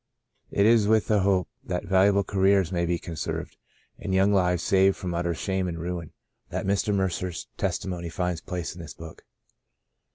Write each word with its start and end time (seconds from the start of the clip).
It 0.49 0.65
is 0.65 0.87
with 0.87 1.09
the 1.09 1.19
hope 1.19 1.47
that 1.63 1.85
valuable 1.85 2.23
careers 2.23 2.71
may 2.71 2.87
be 2.87 2.97
conserved, 2.97 3.55
and 3.99 4.15
young 4.15 4.33
lives 4.33 4.63
saved 4.63 4.97
from 4.97 5.13
utter 5.13 5.35
shame 5.35 5.67
and 5.67 5.77
ruin, 5.79 6.11
that 6.49 6.65
Mr. 6.65 6.91
Mercer's 6.91 7.47
testi 7.55 7.85
mony 7.85 8.09
finds 8.09 8.41
place 8.41 8.73
in 8.75 8.81
this 8.81 8.95
book. 8.95 9.23